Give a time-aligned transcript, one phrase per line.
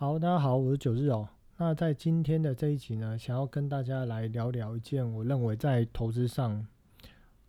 [0.00, 1.28] 好，大家好，我是九日哦。
[1.56, 6.64] 那在今天的这一集呢，想要跟大家来聊聊一件我认为在投资上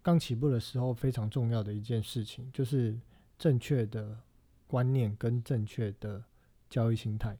[0.01, 2.97] 刚起步的时候非常重要的一件事情，就是
[3.37, 4.17] 正确的
[4.65, 6.23] 观念跟正确的
[6.71, 7.37] 交易心态。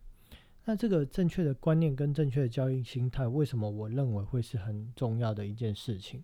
[0.63, 6.23] 那这个正确的观念跟正确的交易心态，为什么我认为会是很重要的一件事情？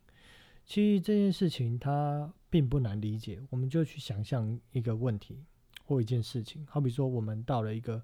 [0.63, 5.43] 其实这件事情它并不难理解，我们就去想象一个问题
[5.87, 7.99] 或一件事情，好比说我们到了一个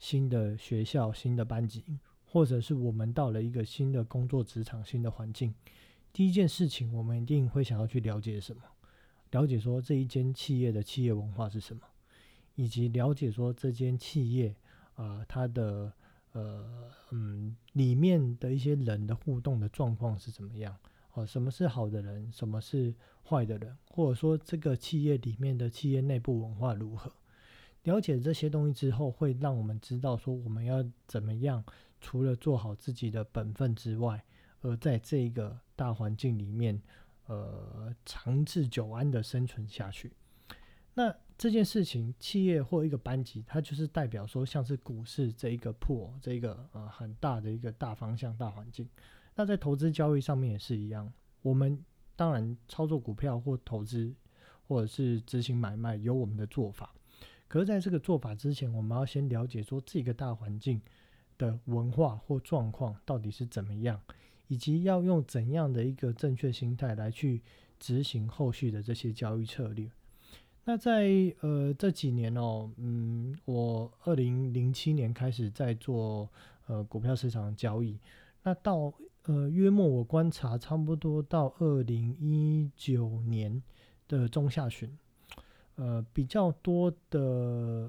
[0.00, 1.84] 新的学校、新的班级，
[2.24, 5.54] 或者是我们到了一个新的工作职场、新的环境，
[6.12, 8.62] 第一件事情我们一定会想要去了解什么？
[9.30, 11.82] 了解说这一间企业的企业文化是什么，
[12.56, 14.56] 以及了解说这间企业。
[14.96, 15.90] 啊，他的
[16.32, 20.76] 呃嗯，里面的一些人的互动的状况是怎么样？
[21.14, 22.94] 哦，什么是好的人，什么是
[23.24, 27.10] 坏的人，或者说这个企业里面的企业内部文化如何？
[27.84, 31.64] 了解这些东西之后，会让我们知道说我们要怎么样，
[32.00, 34.22] 除了做好自己的本分之外，
[34.60, 36.80] 而在这个大环境里面，
[37.26, 40.12] 呃，长治久安的生存下去。
[40.92, 48.86] 那这件事情，企业或一个班级，它就是代表说，像是股市这一个破，这一个呃很大的一个大方向、大环境。
[49.34, 51.82] 那在投资交易上面也是一样，我们
[52.14, 54.12] 当然操作股票或投资，
[54.68, 56.92] 或者是执行买卖，有我们的做法。
[57.50, 60.80] 可是在这个做法之前，我们要先了解说这个大环境
[61.36, 64.00] 的文化或状况到底是怎么样，
[64.46, 67.42] 以及要用怎样的一个正确心态来去
[67.80, 69.90] 执行后续的这些交易策略。
[70.64, 76.30] 那在呃这几年哦，嗯，我二零零七年开始在做
[76.68, 77.98] 呃股票市场交易，
[78.44, 83.60] 那到呃约莫我观察差不多到二零一九年
[84.06, 84.96] 的中下旬，
[85.80, 87.20] 呃比较多的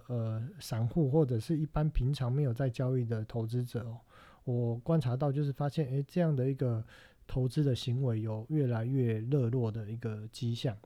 [0.08, 4.00] 呃散户或者是一般平常没有在交易的投资者哦，
[4.46, 6.82] 我观察到就是发现，诶，这样的一个
[7.28, 10.78] 投资的行为有越来越热络的一个迹象。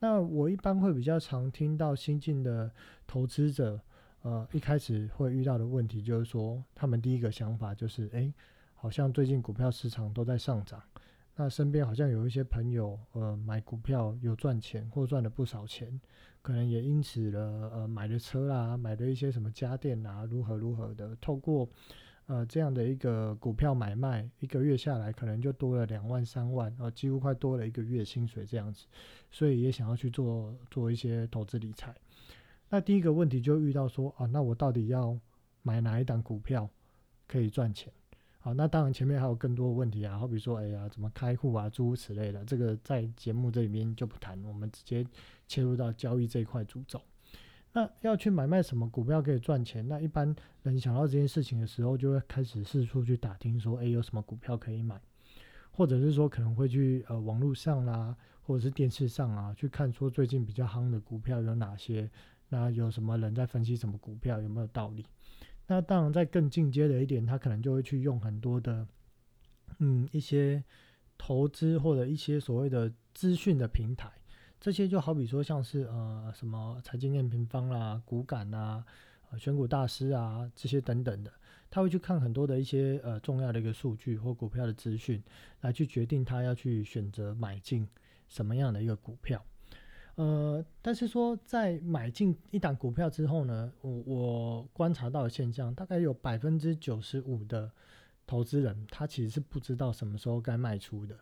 [0.00, 2.70] 那我一般会比较常听到新进的
[3.06, 3.78] 投资者，
[4.22, 8.32] 呃，一开始会遇到的问题就是说，他们第一个想法就是，哎，
[8.74, 10.80] 好像最近股票市场都在上涨，
[11.38, 15.98] 那身边好像有一些朋友，呃，买股票有赚钱或赚了不少钱，
[16.42, 21.68] 可能也因此了，呃，买了车啦，买了一些什么家电啊，如何如何的，透过。
[22.26, 28.84] 呃，这样的一个股票买卖，一个月下来可能就多了两万三万，呃，几乎快多了一个月薪水这样子，
[29.30, 31.94] 所以也想要去做做一些投资理财。
[32.68, 35.18] 那第一个问题就遇到说啊，那我到底要
[35.62, 36.68] 买哪一档股票
[37.26, 37.90] 可以赚钱？
[38.48, 45.06] 好，那当然前面还有更多问题啊，好比说，哎呀，怎么开户啊，诸如此类的，这个在节目这里面就不谈，我们直接
[45.46, 46.98] 切入到交易这一块主轴。
[47.74, 49.86] 那要去买卖什么股票可以赚钱？
[49.86, 54.98] 那一般人想到这件事情的时候，就会开始四处去打听，说，哎，有什么股票可以买？
[55.70, 62.10] 或者是说，可能会去呃网络上啦，或者是电视上啊，去看说最近比较夯的股票有哪些？
[62.48, 65.04] 那有什么人在分析什么股票有没有道理？
[65.68, 68.86] 那当然，在更进阶的一点，他可能就会去用很多的
[69.78, 70.64] 嗯一些
[71.16, 74.10] 投资或者一些所谓的资讯的平台。
[74.58, 78.84] 这些就好比说，像是呃什么财经验平方啦、股感啊、
[79.30, 81.30] 呃选股大师啊这些等等的，
[81.70, 85.22] 他会去看很多的一些呃重要的一个数据或股票的资讯，
[85.60, 87.86] 来去决定他要去选择买进
[88.26, 89.44] 什么样的一个股票。
[90.18, 97.70] 呃，但是说在买进一档股票之后呢，我我观察到的现象，大概有百分之九十五的
[98.26, 101.16] 投资人，他其实是不知道什么时候该卖出的，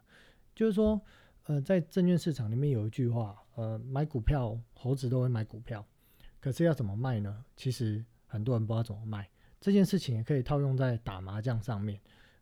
[0.55, 1.01] 就是说。
[1.49, 5.87] 呃，在证券市场里面有一句话，呃，买股票猴子都会买股票，
[6.41, 7.45] 可是要怎么卖呢？
[7.56, 9.31] 其实很多人不知道怎么卖。
[9.61, 12.01] 这件事情也可以套用在打麻将上面，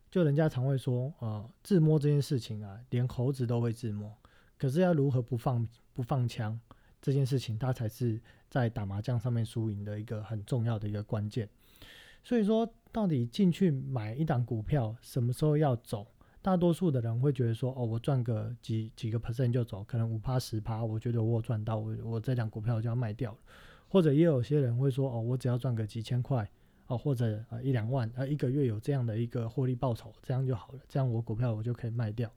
[0.09, 4.11] 就人家常会说，呃，自摸这件事情啊，连猴子都会自摸，
[4.57, 6.59] 可是要如何不放不放枪
[7.01, 11.49] 这件事情，它才是在打麻将上面输赢的一个很重要的一个关键。
[12.23, 16.07] 所以说，到底进去买一档股票，什么时候要走？
[16.41, 23.37] 大多数的人会觉得说，哦，我赚个几几个 percent 就走，可能五趴十趴，我觉得我赚到，我我这两股票就要卖掉了。
[23.87, 26.49] 或者也有些人会说，哦，我只要赚个几千块，
[26.87, 32.31] 哦，或者啊一两万，啊一个月有这样的一个获利报酬，这样就好了，这样我股票我就可以卖掉。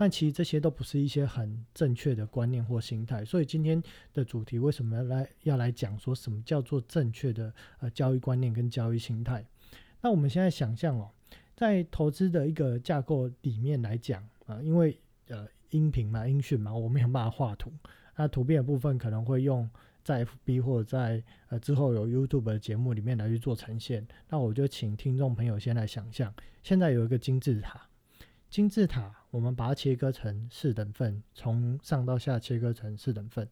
[0.00, 3.22] 但其实这些都不是一些很正确的观念或心态。
[3.22, 3.82] 所以今天
[4.14, 9.44] 的主题为什么要来要来讲说什么叫做正确的呃交易观念跟交易心态？
[10.00, 11.10] 那我们现在想象哦。
[11.54, 14.98] 在投资的一个架构里面来讲啊，因为
[15.28, 17.70] 呃音频嘛、音讯嘛，我没有办法画图，
[18.16, 19.68] 那图片的部分可能会用
[20.02, 24.08] 在 FB 或者在呃之后有 YouTube 的节目里面来去做呈现。
[24.30, 26.32] 那我就请听众朋友先来想象，
[26.62, 27.86] 现在有一个金字塔，
[28.48, 33.48] 金字塔我们把它切割成四等份，从上到下切割成四等份。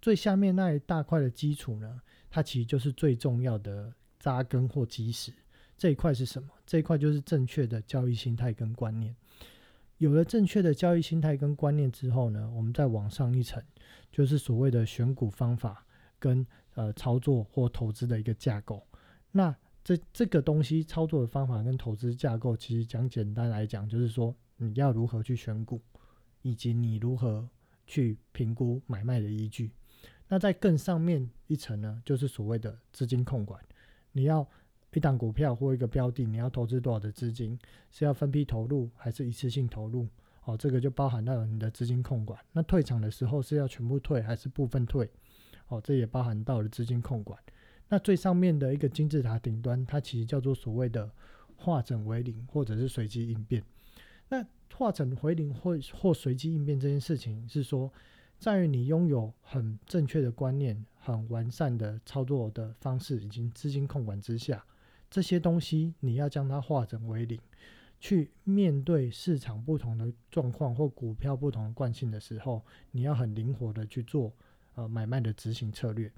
[0.00, 5.32] 最下面那一大块的基础呢，它其实就是最重要的扎根或基石。
[5.78, 6.48] 这一块是什么？
[6.66, 9.14] 这一块就是正确的交易心态跟观念。
[9.98, 13.62] 有了正确的交易心态跟观念之后呢，我们再往上一层，
[14.10, 15.86] 就是所谓的选股方法
[16.18, 18.84] 跟呃操作或投资的一个架构。
[19.30, 19.54] 那
[19.84, 25.80] 这这个东西操作的方法跟投资架构，其实讲简单来讲，就是说你要如何去选股，
[26.42, 27.48] 以及你如何
[27.86, 29.72] 去评估买卖的依据。
[30.28, 33.60] 那在更上面一层呢，就是所谓的资金控管，
[34.12, 34.48] 你要。
[34.94, 37.58] 一档股票或一个标的，你要投资多少的资金？
[37.90, 40.06] 是要分批投入还是一次性投入？
[40.44, 42.38] 哦，这个就包含到你的资金控管。
[42.52, 45.10] 那退场的时候是要全部退还是部分退？
[45.68, 47.40] 哦，这也包含到了资金控管。
[47.88, 51.10] 那最上面的一个金字塔顶端，它其实叫做所谓的
[51.56, 53.64] 化整为零或者是随机应变。
[54.32, 57.92] 那化整为零或或随机应变这件事情，是说
[58.38, 64.64] 在于你拥有很正确的观念、很完善的操作的方式以及资金控管之下。
[65.10, 67.38] 这些东西你要将它化整为零，
[68.00, 74.32] 去面对市场不同的状况或股票不同的惯性的时候，你要很灵活的去做
[74.76, 76.10] 呃买卖的执行策略。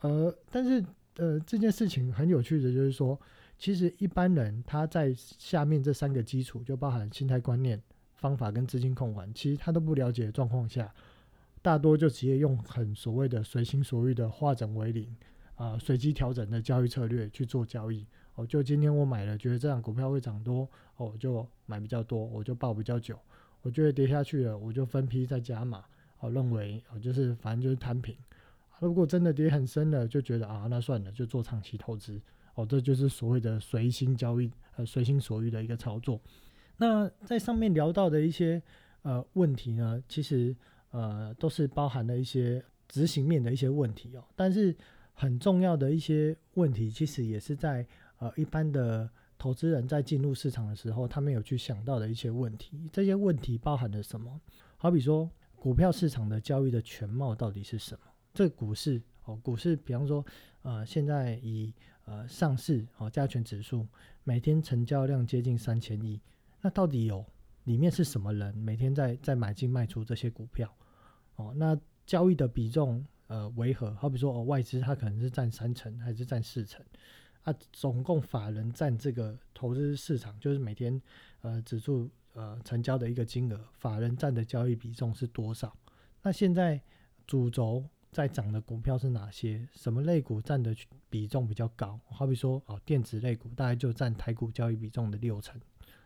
[0.00, 0.84] 呃，但是
[1.18, 3.16] 呃这件事情很有趣的就是说，
[3.62, 7.80] 其实一般人他在下面这三个基础就包含心态观念、
[8.16, 10.92] 方法跟资金控管，其实他都不了解的状况下，
[11.62, 15.16] 大多就直接用很所谓的随心所欲的化整为零
[15.54, 18.04] 啊随机调整的交易策略去做交易。
[18.34, 23.16] 哦，就今天我买了，觉得这样股票会涨多，哦，我就买比较多，我就抱比较久。
[23.60, 25.84] 我觉得跌下去了，我就分批再加码。
[26.18, 28.16] 哦，认为哦，就是反正就是摊平。
[28.80, 32.20] 如果真的跌很深了，就觉得啊，那算了，就做长期投资。
[32.54, 36.20] 哦，这就是所谓的随心交易，呃，随心所欲的一个操作。
[36.76, 38.62] 那在上面聊到的一些
[39.02, 40.54] 呃问题呢，其实
[40.90, 44.24] 呃都是包含了一些执行面的一些问题哦。
[44.34, 44.74] 但是
[45.12, 47.86] 很重要的一些问题，其实也是在。
[48.18, 52.88] 呃，一般的投资人在进入市场的时候，他们有去想到的一些问题。
[52.92, 54.40] 这些问题包含了什么？
[54.76, 58.06] 好比说，股票市场的交易的全貌到底是什么？
[58.32, 60.24] 这股市哦，股市，比方说，
[60.62, 63.86] 呃，现在以呃上市哦加权指数
[64.24, 66.20] 每天成交量接近三千亿，
[66.60, 67.24] 那到底有
[67.64, 70.72] 里面是什么人每天在在买进卖出这些股票？
[71.36, 73.94] 哦，那交易的比重呃为何？
[73.94, 76.84] 好比说，哦，外资它可能是占三成还是占四成？
[77.42, 81.00] 啊，总共法人占这个投资市场，就是每天
[81.40, 85.76] 呃指数呃成交的一个金额，法人占的交易比重是多少？
[86.22, 86.80] 那现在
[87.26, 89.66] 主轴在涨的股票是哪些？
[89.72, 90.76] 什么类股占的
[91.08, 91.98] 比重比较高？
[92.04, 95.58] 好比说哦，电子类股大概就占台股交易比重的六成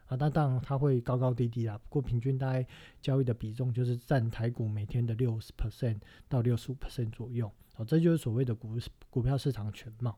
[0.06, 2.64] 啊，那当然它会高高低低啦，不过平均大概
[3.02, 5.98] 交易的比重就是占台股每天的六十 percent
[6.28, 8.78] 到六十五 percent 左右哦，这就是所谓的股
[9.10, 10.16] 股票市场全貌。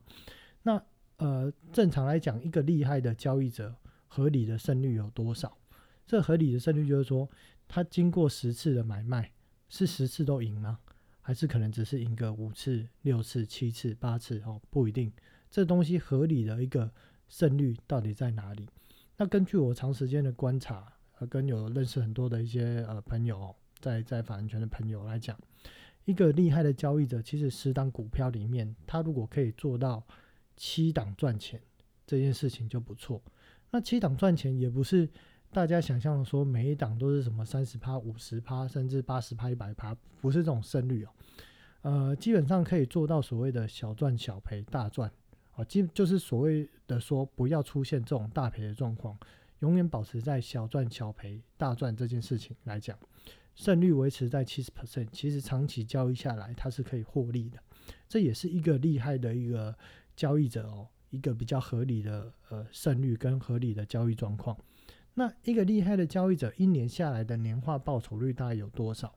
[0.61, 0.81] 那
[1.17, 3.75] 呃，正常来讲，一个厉害的交易者，
[4.07, 5.57] 合理的胜率有多少？
[6.05, 7.27] 这合理的胜率就是说，
[7.67, 9.31] 他经过十次的买卖，
[9.67, 10.79] 是十次都赢吗？
[11.29, 14.41] 还是可能只是赢个五次、六次、七次、八次？
[14.47, 15.13] 哦，不一定。
[15.51, 16.91] 这东西合理的一个
[17.27, 18.67] 胜率到底在哪里？
[19.15, 25.39] 那根据我长时间的观察，和跟有认识很多的一些呃朋友，在在法人圈的朋友来讲，
[26.05, 30.03] 一个厉害的交易者，其实十档股票里面，他如果可以做到。
[30.61, 31.61] 七档赚钱
[32.05, 33.21] 这件事情就不错。
[33.71, 35.07] 那七档赚钱也不是
[35.51, 41.09] 大家想象的说每一档都是什么三十趴、五十趴，甚至八十趴、一百趴，不是这种胜率哦。
[41.81, 45.11] 呃，基本上可以做到所谓的小赚小赔大赚
[45.55, 49.17] 啊，基就是所谓的说不要出现这种大赔的状况，
[49.59, 52.97] 永远保持在小赚小赔大赚这件事情来讲，
[53.55, 57.57] 胜率维持在七十 percent，其实长期交易下来它是可以获利的，
[58.07, 59.75] 这也是一个厉害的一个。
[60.19, 64.53] 交易者哦，一个比较合理的呃胜率跟合理的交易状况。
[65.19, 69.13] 那一个厉害的交易者一年下来的年化报酬率大概有多少？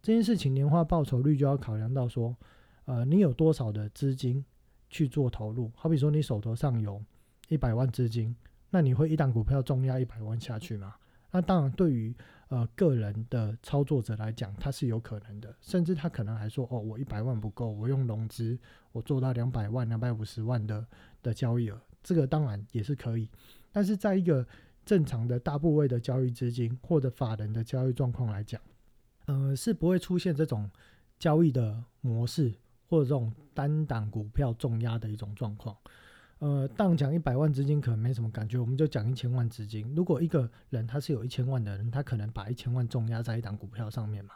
[0.00, 2.36] 这件事情年化报酬率就要考量到说，
[2.84, 4.44] 呃，你有多少的资金
[4.88, 5.68] 去做投入？
[5.74, 7.02] 好比说你手头上有
[7.48, 8.32] 一百万资金，
[8.70, 10.94] 那你会一档股票重压一百万下去吗？
[11.32, 12.14] 那当然，对于
[12.46, 18.56] 呃个人的操作者来讲，他是有可能的，甚至他可能还说，哦，我一百万不够，我用融资，
[18.92, 20.86] 我做到两百万、两百五十万的
[21.20, 23.28] 的交易额，这个当然也是可以。
[23.72, 24.46] 但是在一个
[24.84, 28.60] 正常的大部位的交易资金或者法人的交易状况来讲，
[29.26, 30.70] 呃，是不会出现这种
[31.18, 32.52] 交易的模式
[32.88, 35.76] 或者这种单档股票重压的一种状况。
[36.38, 39.94] 呃，当讲一百万资金可能没什么感觉，我们就讲一千万资金。
[39.94, 44.34] 如果一个人他是有一千万的人，他可能把一千万重压在一档股票上面嘛，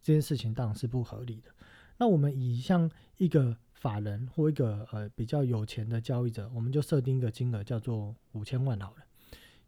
[0.00, 1.50] 这件事情当然是不合理的。
[1.96, 8.98] 那我们以像一个法人或一个呃比较有钱的交易者，我们就设定一个金额叫做五千万好了。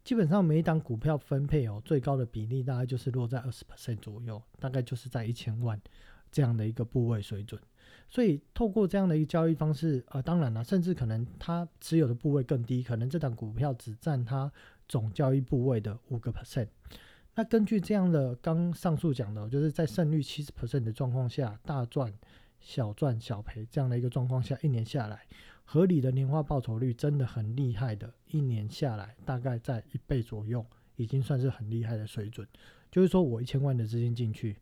[0.03, 5.79] 基本上每一档股票分配哦，最高的比例大概就是落在二十 percent 左右，大概就是在一千万
[6.31, 7.61] 这样的一个部位水准。
[8.09, 14.51] 所以透过这样的一个交易方式，呃，当然了，甚至可能他持有的部位更低，可能这档股票只占他
[14.87, 16.67] 总交易部位的五个 percent。
[17.35, 22.13] 那根据这样的刚上述讲的，就是在胜率七十 percent 的状况下，大赚
[22.59, 25.25] 小赚小赔这样的一个状况下，一年下来，
[25.71, 30.65] 合理的年化报酬率真的很厉害的，一年下来大概在一倍左右，
[30.97, 32.45] 已经算是很厉害的水准。
[32.91, 34.57] 就是说我一千万的资金进去，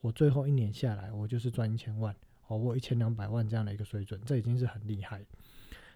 [0.00, 2.14] 我最后一年下来，我就是赚一千万。
[2.46, 5.20] 哦，我一千两百万这样的一个水准，这已经是很厉害。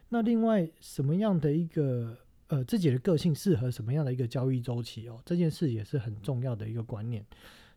[0.09, 2.19] 那另外什么样的一个
[2.49, 5.23] 呃自己的个性适合什么样的一个交易周期哦？
[5.25, 7.25] 这件事也是很重要的一个观念。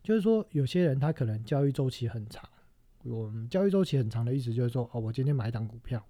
[0.02, 2.50] 就是说，有些人他可能交易周期很长。
[3.04, 6.04] 我们交易周期很长的意思就是说，哦，我今天买一档股票，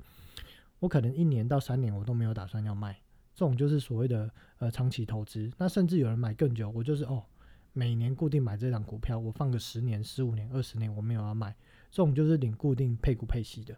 [0.80, 3.00] 我可能一年到三年我都没有打算要卖。
[3.36, 5.50] 这种就是所谓的呃长期投资。
[5.58, 7.24] 那甚至有人买更久，我就是哦，
[7.72, 11.56] 每年固定买这档股票，我放个十年、十五年、二十年，我没有要卖。
[11.90, 13.76] 这种就是领固定配股配息的，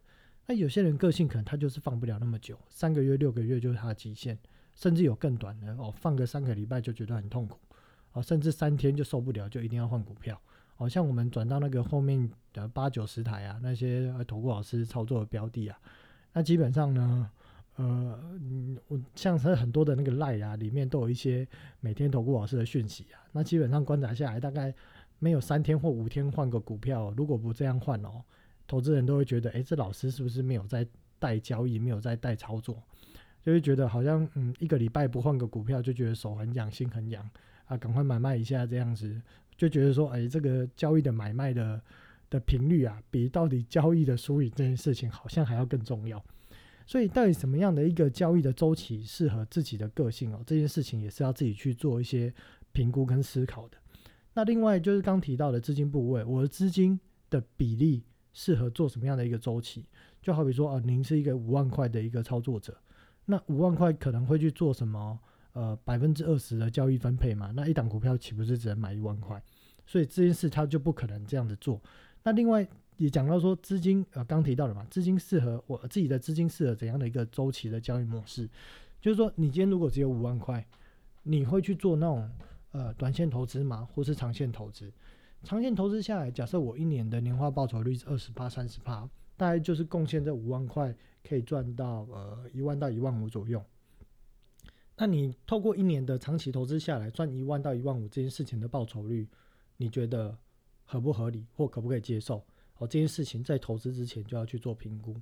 [0.48, 4.38] 那有些人个性可能他就是放不了那么久，三个月、六个月就是他的极限，
[4.75, 7.58] 甚至有更短的哦，放个三个礼拜就觉得很痛苦，
[8.13, 10.41] 哦，甚至三天就受不了，就一定要换股票。
[10.77, 15.79] 哦，像我们转到那个后面的八九十台啊，那些投顾老师操作的标的啊，
[16.34, 17.30] 那基本上呢，
[17.76, 18.20] 呃，
[18.88, 21.48] 我像是很多的那个赖啊，里面都有一些
[21.80, 24.74] 每天投顾老师的讯息啊，那基本上观察下来大概。
[25.24, 28.24] 没有三天或五天换个股票，如果不这样换哦，
[28.66, 30.84] 投资人都会觉得，哎，这老师是不是没有在
[31.20, 32.82] 带交易，没有在带操作，
[33.44, 37.30] 就会觉得好像，嗯，一个礼拜不换个股票，就觉得手很痒，心很痒
[37.66, 39.22] 啊，赶快买卖一下这样子，
[39.56, 41.80] 就觉得说，哎，这个交易的买卖的
[42.32, 46.24] 的频率啊，比到底交易的输赢这件事情好像还要更重要。
[46.88, 52.34] 所以，到底什么样的一个交易的周期适合自己的个性哦，这件事情也是要自己去做一些
[52.72, 53.78] 评估跟思考的。
[54.34, 59.86] 那另外就是刚提到的资金部位，我的资金的比例适合做什么样的一个周期？
[60.22, 62.76] 就好比说啊，您是一个五万块的一个操作者，
[63.26, 65.20] 那五万块可能会去做什么？
[65.54, 67.52] 呃，百分之二十的交易分配嘛？
[67.54, 69.44] 那一档股票岂不是只能买一万块？
[69.86, 71.82] 所以这件事他就不可能这样子做。
[72.24, 78.50] 那另外也讲到说，资金呃刚提到了嘛，资金适合我自己的资金适合怎样的一个周期的交易模式？
[79.01, 80.66] 就是说，你今天如果只有五万块，
[81.24, 82.30] 你会去做那种？
[82.74, 84.90] 呃，短线投资嘛，或是长线投资。
[85.44, 93.62] 长线投资下来，假设我一年的年化报酬率是二十八、三十八，大概就是贡献这五万块，可以赚到呃一万到一万五左右。
[94.96, 99.28] 那你透过一年的长期投资下来，赚一万到一万五这件事情的报酬率，
[99.75, 100.34] 你觉得
[100.92, 102.44] 合不合理，或可不可以接受？
[102.80, 105.16] 哦，这件事情在投资之前就要去做评估。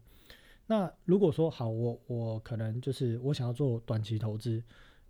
[0.66, 4.64] 那如果说好，我我可能就是我想要做短期投资。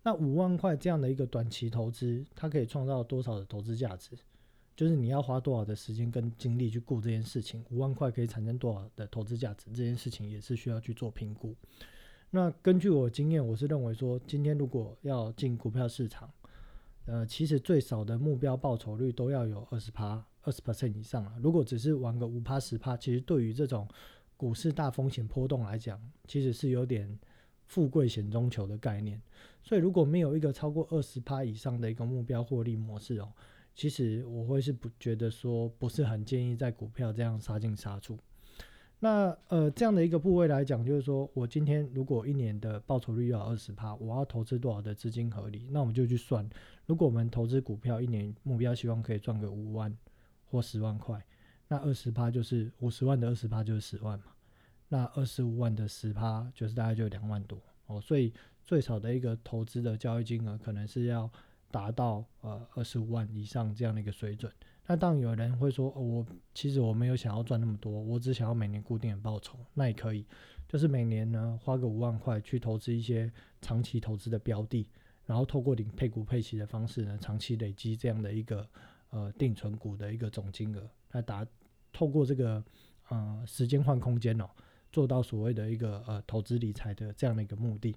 [0.04, 4.18] 那五万块这样的一个短期投资，它可以创造多少的投资价值？
[4.76, 9.70] 就是你要花多少的时间跟精力去顾这件事情，五万块可以产生多少的投资价值？
[9.72, 11.56] 这件事情也是需要去做评估。
[12.32, 16.30] 那根据我的经验，我是认为说，今天如果要进股票市场，
[17.06, 21.36] 呃，其实最少的目标报酬率都要有二十趴、二十 percent 以上啊。
[21.42, 23.88] 如果只是玩个五趴、十趴，其实对于这种
[24.38, 27.18] 股市大风险波动来讲，其实是有点。
[27.70, 29.22] 富贵险中求的概念，
[29.62, 33.32] 所以如果没有一个超过二十趴以上的一个目标获利模式哦，
[33.76, 38.18] 其实我会是不觉得说不是很建议在股票这样杀进杀出。
[38.98, 45.68] 那呃这样的一个部位来讲，就是说我今天如果一年的报酬率要二十趴，我要投资多少的资金合理？
[45.70, 46.50] 那我们就去算，
[46.88, 49.96] 如果我们投资股票一年目标希望可以赚个五万
[50.50, 51.24] 或十万块，
[51.68, 54.26] 那二十趴就是五十万的二十趴就是十万嘛。
[54.88, 58.34] 那二十五万的十趴就是大概就两万多哦，所以
[58.66, 61.32] 最少的一个投资的交易金额可能是要
[61.70, 64.52] 达到呃二十五万以上这样的一个水准。
[64.88, 66.26] 那当然有人会说，我
[66.56, 70.26] 其实我没有想要赚那么多，我只想要每年固定的报酬，那也可以，
[70.68, 74.88] 就是每年呢花个五万块去投资一些长期投资的标的，
[75.28, 78.68] 然后透过领配股配息的方式呢，长期累积这样的一个
[79.10, 81.46] 呃定存股的一个总金额，来达
[81.92, 82.64] 透过这个
[83.10, 84.50] 呃时间换空间哦。
[84.92, 87.96] 做到所谓的一个呃投资理财的这样的一个目的。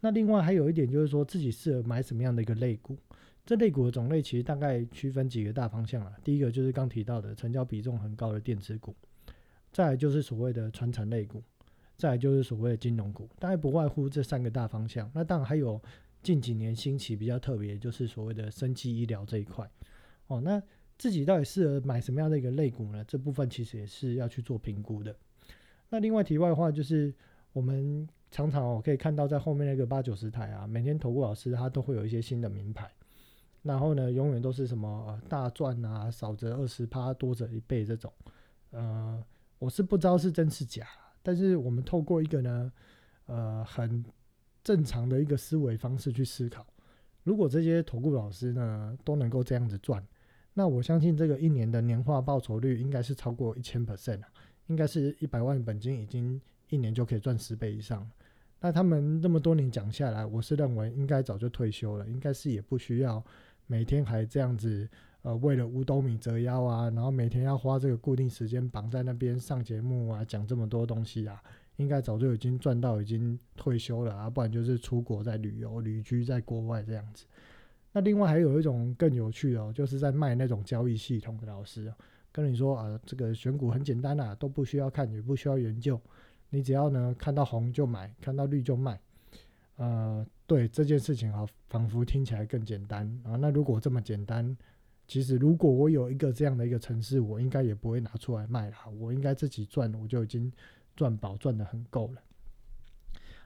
[0.00, 2.98] 那另外还有一点就是说自己适合买什么样的一个类股。
[3.44, 6.12] 这类股的种类其实大概区分几个大方向啊。
[6.24, 8.92] 第一个就是刚提到的成交比重很高的电子股，
[9.72, 11.40] 再来就是所谓的传产类股，
[11.96, 15.08] 再来就是所谓的金融股，大概不外乎这三个大方向。
[15.14, 15.80] 那当然还有
[16.24, 19.64] 近几年兴起比较特别，就是所谓的生技医疗这一块。
[20.28, 20.62] 哦，那
[20.98, 23.04] 自己到底适合买什么样的一个类股呢？
[23.06, 25.14] 这部分其实也是要去做评估的。
[25.90, 27.14] 那另外题外话就是，
[27.52, 32.90] 我们常常哦可以看到在后面那个八九十台啊，每天投顾老师他都会有一些新的名牌，
[33.62, 38.12] 然后呢永远都是什么大赚啊，少则二十趴，多则一倍这种。
[38.70, 39.22] 呃，
[39.58, 40.86] 我是不知道是真是假，
[41.22, 42.72] 但是我们透过一个呢，
[43.26, 44.04] 呃，很
[44.64, 46.66] 正常的一个思维方式去思考，
[47.22, 50.04] 如果这些投顾老师呢都能够这样子赚。
[50.58, 54.22] 那我相信这个一年的年化报酬率应该是超过一千 percent
[54.68, 58.10] 应该是一百万本金已经一年就可以赚十倍以上。
[58.58, 63.22] 那他们这么多年讲下来，我是认为应该早就退休了，应该是也不需要
[63.66, 64.88] 每天还这样子，
[65.20, 71.40] 呃，为了五斗米折腰啊，然后每天要花这个固定时间绑在那边上节目啊，讲这么多东西啊，
[71.76, 77.26] 应该早就已经赚到已经退休了啊，不然就是出国在旅游、旅居在国外这样子。
[77.96, 81.90] 那另外还有一种更有趣的，就是在卖那种交易系统的老师，
[82.30, 85.98] 跟你说啊，这个选股很简单啊，都不需要看，也不需要研究，
[86.50, 89.00] 你只要呢看到红就买，看到绿就卖。
[89.76, 93.36] 呃，对这件事情啊，仿佛听起来更简单啊。
[93.36, 94.54] 那如果这么简单，
[95.08, 100.52] 其实如果我有一个这样的一个城市，我应该也不会拿出来卖了，我应该自己赚，我就已经
[100.94, 102.20] 赚饱赚的很够了。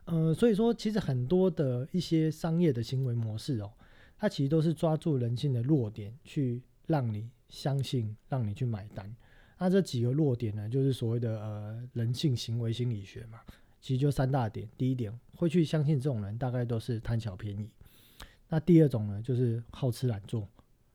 [0.06, 3.70] 呃，所以说其实很多的一些商业的行为模式哦。
[4.20, 9.10] 它其实都是抓住人性的弱点，去让你相信，让你去买单。
[9.58, 13.40] 那这几个弱点呢，就是所谓的呃人性行为心理学嘛。
[13.80, 17.66] 其实就三大点：第一点，会去相信这种人大概都是贪小便宜；
[18.46, 20.42] 那第二种呢，就是好吃懒做；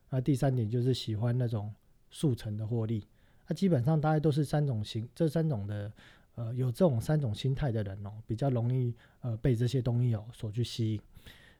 [0.08, 1.74] 那第三点就是喜欢那种
[2.12, 3.04] 速成的获利。
[3.48, 5.92] 那基本上大概都是三种型，这三种的
[6.36, 11.00] 呃有这种三种心态的人哦，比较容易呃被这些东西哦所去吸引。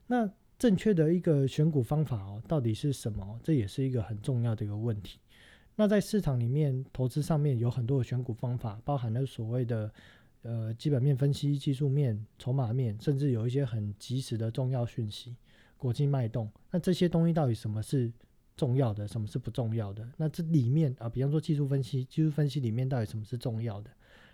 [0.07, 3.39] 那正确的一个选股方法哦，到底是什么？
[3.43, 5.19] 这也是一个很重要的一个问题。
[5.75, 9.93] 那在市场里面投资上面有很多的选股方法，包含了所谓的
[10.41, 15.37] 呃基本面分析、技术面、筹码面，甚至有一些很及时的重要讯息、
[15.77, 16.51] 国际脉动。
[16.71, 18.11] 那这些东西到底什么是
[18.57, 20.09] 重要的，什么是不重要的？
[20.17, 23.91] 那这里面啊，比方说技术分析，技术分析里面到底什么是重要的？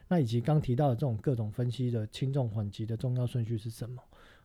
[0.06, 4.00] 那以及刚提到的这种各种分析的轻重缓急的重要顺序是什么？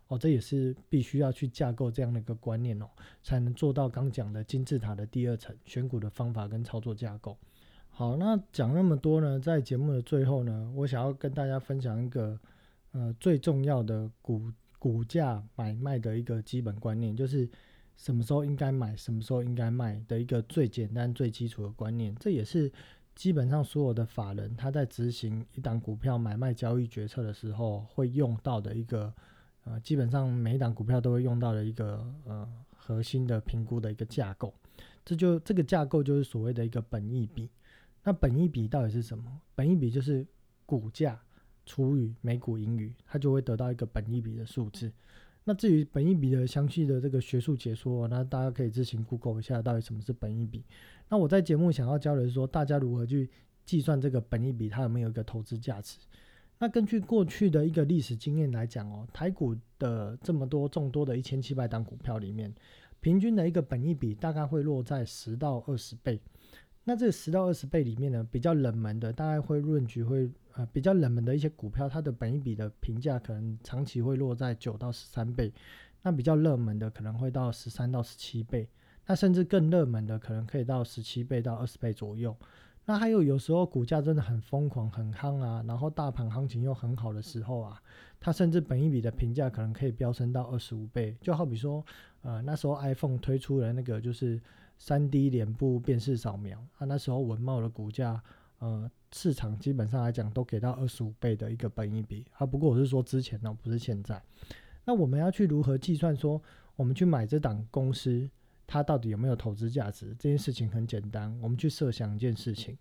[0.09, 2.87] 哦，这也是必须要去架构这样的一个观念哦，
[3.21, 7.37] 才能做到刚讲的金字塔的第二层选股的方法跟操作架构。
[7.89, 12.39] 好，那讲那么多呢，在节目的最后呢，我想要跟大家分享一个
[12.93, 17.49] 呃最重要的股股价买卖的一个基本观念，就是
[17.97, 22.15] 什么时候应该买，什么时候应该卖的一个最简单最基础的观念。
[22.15, 22.71] 这也是
[23.13, 29.13] 基本上所有的法人他在执行一档股票买卖交易决策的时候会用到的一个。
[29.69, 34.53] 呃，基本上每一档股票都会用到的一个呃核心的评估的一个架构，
[35.03, 37.49] 这就这个架构就是所谓的一个本益比。
[38.03, 39.41] 那本益比到底是什么？
[39.53, 40.25] 本益比就是
[40.65, 41.19] 股价
[41.65, 44.89] 除以每股盈余，它就会得到一个本益比的数字。
[45.43, 50.63] 那至于本益比的详细的这个学术解说，那大家可以自行 Google 一下到底什么是本益比。
[51.09, 53.29] 那我在节目想要教的是说，大家如何去
[53.65, 55.97] 计算这个本益比，它有没有一个投资价值？
[56.59, 62.53] 那根据过去的一个历史经验来讲哦，台股的这么多众多的一千七百档股票里面，
[62.99, 66.19] 平均的一个本益比大概会落在十到二十倍。
[66.83, 75.53] 那这十到二十倍里面呢，比较冷门的大概会论局会呃比较冷门的一些股票，它的本益比的评价可能长期会落在九到十三倍。
[76.01, 78.67] 那比较热门的可能会到十三到十七倍，
[79.05, 82.35] 那甚至更热门的可能可以到十七倍到二十倍左右。
[82.89, 87.83] 那还有有时候股价真的很疯狂、很夯啊，然后大盘行情又很好的时候啊，
[88.17, 91.13] 它甚至本一笔的评价可能可以飙升到二十五倍。
[91.19, 91.85] 就好比说，
[92.21, 94.41] 呃，那时候 iPhone 推出了那个就是
[94.77, 98.23] 三 D 脸部辨识扫描啊，那时候文茂的股价，
[98.59, 102.45] 呃，市场基本上来讲都给到二十五倍的一个本一笔啊。
[102.45, 104.23] 不过我是说之前呢，不是现在。
[104.85, 106.41] 那我们要去如何计算说，
[106.77, 108.29] 我们去买这档公司？
[108.67, 110.07] 它到底有没有投资价值？
[110.19, 112.77] 这件事情很简单，我们去设想一件事情：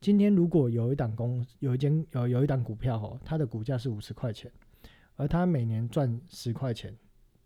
[0.00, 4.48] 今天如果有一档公，有一间有有一档股票哦，它的股价是五十块钱，
[5.16, 6.96] 而它每年赚十块钱，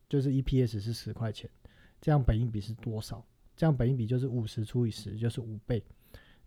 [0.07, 1.49] 就是 EPS 是十块钱，
[1.99, 3.25] 这样本应比是多少？
[3.57, 5.83] 这样本应比就是五十除以十，就是五倍。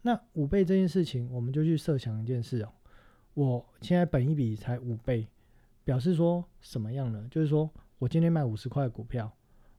[0.04, 2.72] 那五倍这件事情，我们就去设想一件事哦，
[3.34, 5.28] 我现在本益比才五倍，
[5.84, 7.28] 表示说什么样呢？
[7.32, 9.36] 就是说我今天卖五十块股票，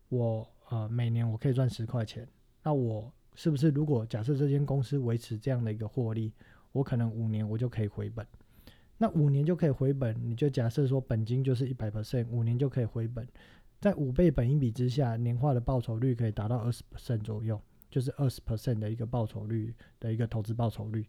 [0.08, 0.48] 我。
[0.72, 2.26] 呃，每年我可以赚十块钱，
[2.62, 6.32] 那我是不是如果假设这间公司维持这样的一个获利，
[6.72, 8.26] 我可能五年我就可以回本。
[8.96, 13.28] 那五年就可以回本，你就假设说本金就是一百 percent，五年就可以回本，
[13.82, 21.06] 在五倍本益比之下，年化的报酬率可以达到二十 percent 左右，就是二十 percent 的一个报酬率的一个投资报酬率。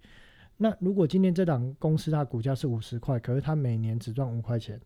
[0.58, 4.78] 那如果今天这档公司它股价是五十块，可是它每年只赚五块钱，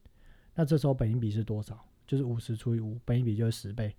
[0.53, 1.83] 那这时候本益比是多少？
[2.05, 3.95] 就是五十除以五，本益比就是十倍。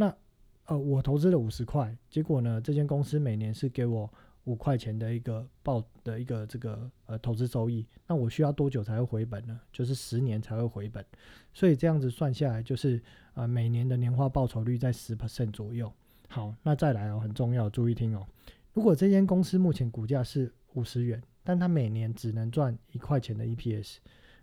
[0.00, 0.16] 那
[0.64, 4.10] 呃，我投资了五十块，结果呢，这间公司每年是给我。
[4.44, 9.60] 五块钱的一个报的一个这个呃投资收益，那我需要多久才会回本呢？
[9.70, 11.04] 就是十年才会回本，
[11.52, 13.00] 所以这样子算下来，就是
[13.34, 15.92] 啊每年的年化报酬率在十 percent 左右。
[16.28, 18.26] 好，那再来哦，很重要，注意听哦。
[18.72, 23.98] 如果这间公司目前股价是五十元，但它每年只能赚一块钱的 EPS，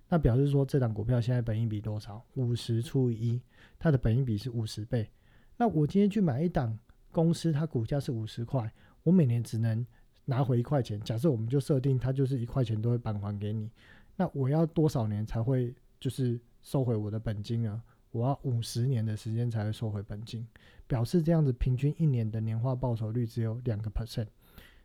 [0.08, 2.24] 那表示说这档股票现在本益比多少？
[2.36, 3.42] 五十除以一，
[3.80, 5.10] 它的本益比是五十倍。
[5.58, 6.78] 那我今天去买一档
[7.12, 8.72] 公司，它股价是五十块。
[9.04, 9.86] 我每年只能
[10.26, 11.00] 拿回一块钱。
[11.02, 13.70] 假设我们就设定它就是一块钱都会返还给你，
[14.16, 17.82] 那我要多少年才会就是收回我的本金呢？
[18.12, 20.46] 我要五十年的时间才会收回本金，
[20.88, 24.28] 表示这样子平均一年的年化报酬率只有两个 percent。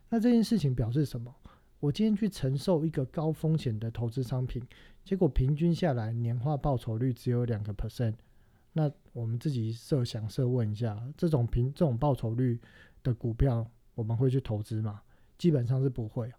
[0.09, 1.33] 那这件事情表示什么？
[1.79, 4.61] 我今天去承受一个高风险的投资商品，
[5.03, 8.13] 结果平均下来年化报酬率只有两个 percent。
[8.73, 12.59] 那我们自己设想设问一下，这种平这种报酬率
[13.01, 13.65] 的股票。
[13.95, 15.03] 我们会去投资吗？
[15.37, 16.33] 基本上是不会。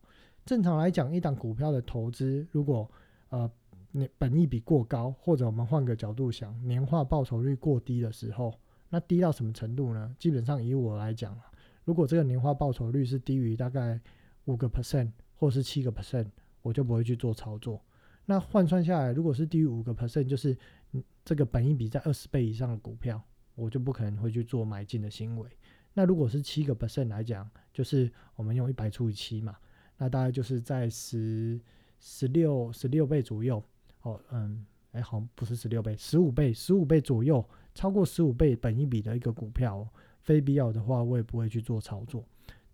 [0.44, 2.90] 正常来讲，一档股票的投资，如果
[3.28, 3.48] 呃
[3.92, 8.52] 你本益比过高，或者我们换个角度想，年化报酬率过低的时候，
[8.88, 10.12] 那低到什么程度呢？
[10.18, 11.40] 基本上以我来讲
[11.84, 14.00] 如果这个年化报酬率是低于大概
[14.46, 16.26] 五个 percent 或是七个 percent，
[16.60, 17.80] 我就不会去做操作。
[18.26, 20.58] 那换算下来，如果是低于五个 percent，就是
[21.24, 23.22] 这个本益比在二十倍以上的股票，
[23.54, 25.48] 我就不可能会去做买进的行为。
[25.92, 29.56] 那如果是七个 percent 来讲，就是我们用一百除以七嘛，
[29.96, 31.60] 那大概就是在十
[32.00, 33.62] 十六十六倍左右。
[34.02, 37.42] 哦，嗯，哎，好像不是十六倍，十五倍，十五倍左右，
[37.74, 39.88] 超过十五倍本一比的一个股票，
[40.20, 42.22] 非必要的话，我也不会去做操作。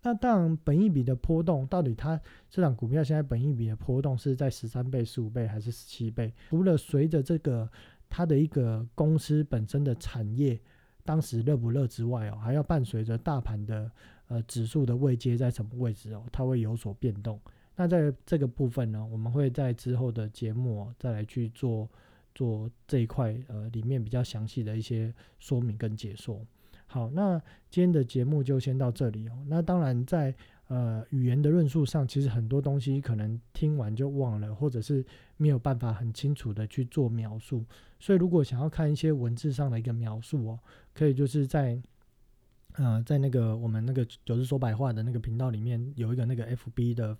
[0.03, 6.33] 那当然，本一比的波动，到底它这档股票现在本一比的波动是在十三倍、十五倍还是十七倍？
[6.49, 7.69] 除了随着这个
[8.11, 10.59] 它的一个公司本身的产业。
[11.03, 13.91] 当时热不热之外哦，还要伴随着大盘的
[14.27, 17.41] 呃指数的位阶在什么位置哦，它会有所变动。
[17.75, 21.89] 那在这个部分呢，我们会在之后的节目再来去做
[22.35, 26.39] 做这一块呃里面比较详细的一些说明跟解说。
[26.85, 29.33] 好，那今天的节目就先到这里哦。
[29.47, 30.35] 那当然在。
[30.73, 35.05] 呃，语言的论述上，其实很多东西可能听完就忘了，或者是
[35.35, 37.65] 没有办法很清楚的去做描述。
[37.99, 40.59] 所以，如果想要看一些文字上的一个描述哦，
[40.93, 41.77] 可以就是在
[42.75, 47.17] 呃，在那个我们那个九日说白话的那个频道里面有一个那个 FB 的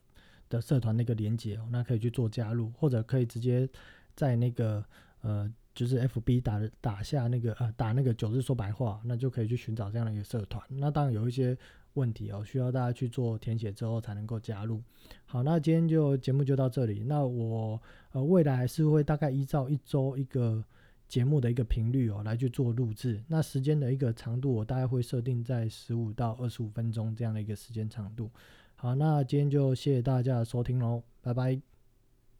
[0.47, 3.67] 的社团那个连接哦，那可以去做加入，或者可以直接
[4.15, 4.81] 在那个
[5.23, 10.63] 呃，就是 FB 打打下那个呃打那个九日说白话，那就可以去寻找这样的一个社团。
[10.69, 11.57] 那当然有一些。
[11.93, 14.81] 问题哦，需要大家去做填写之后才能够加入。
[15.25, 17.03] 好，那今天就节目就到这里。
[17.03, 20.63] 那我呃未来还是会大概依照一周一个
[21.07, 23.21] 节目的一个频率哦来去做录制。
[23.27, 28.29] 那时间的一个长度，我大概会设定在十五到二十五分钟这样的一个时间长度。
[28.75, 31.70] 好，那今天就谢谢大家的收听喽，拜拜。